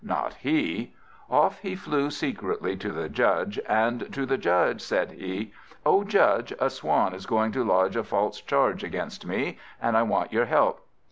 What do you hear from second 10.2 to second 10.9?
your help!"